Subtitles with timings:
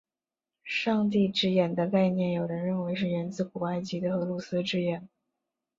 [0.63, 5.07] 上帝之眼的概念有人认为是源自古埃及的荷鲁斯之眼。